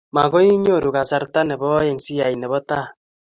[0.15, 2.87] Magoi inyoru kasarta nebo aeng' siyai nebo tai